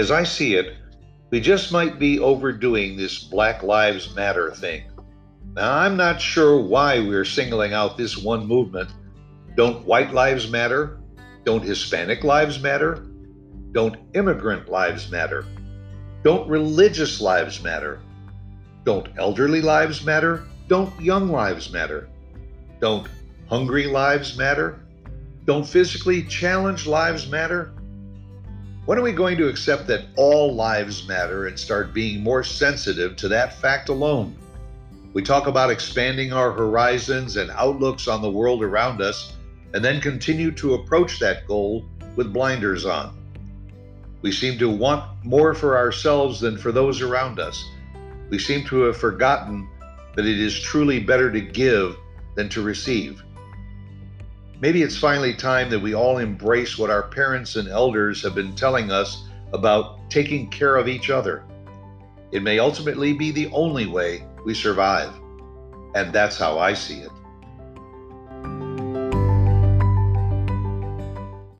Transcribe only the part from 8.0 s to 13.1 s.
one movement. Don't white lives matter? Don't Hispanic lives matter?